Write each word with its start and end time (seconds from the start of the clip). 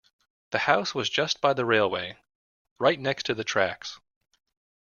The 0.49 0.57
house 0.57 0.95
was 0.95 1.11
just 1.11 1.41
by 1.41 1.53
the 1.53 1.63
railway, 1.63 2.17
right 2.79 2.99
next 2.99 3.27
to 3.27 3.35
the 3.35 3.43
tracks 3.43 3.99